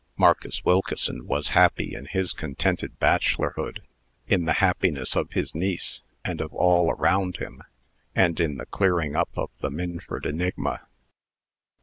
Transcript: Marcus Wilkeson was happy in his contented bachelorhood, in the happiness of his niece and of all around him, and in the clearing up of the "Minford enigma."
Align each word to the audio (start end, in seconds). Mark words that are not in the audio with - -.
Marcus 0.17 0.65
Wilkeson 0.65 1.27
was 1.27 1.49
happy 1.49 1.93
in 1.93 2.05
his 2.07 2.33
contented 2.33 2.97
bachelorhood, 2.97 3.83
in 4.27 4.45
the 4.45 4.53
happiness 4.53 5.15
of 5.15 5.33
his 5.33 5.53
niece 5.53 6.01
and 6.25 6.41
of 6.41 6.51
all 6.55 6.89
around 6.89 7.37
him, 7.37 7.61
and 8.15 8.39
in 8.39 8.55
the 8.57 8.65
clearing 8.65 9.15
up 9.15 9.29
of 9.37 9.55
the 9.59 9.69
"Minford 9.69 10.25
enigma." 10.25 10.87